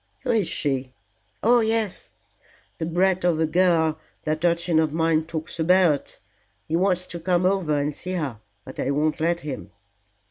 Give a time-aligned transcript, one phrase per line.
[0.21, 0.95] "Who is she?
[1.43, 2.13] Oh yes.
[2.79, 6.17] The brat of a girl that urchin of mine talks about.
[6.67, 9.69] He wants to come over and see her, but I won't let him."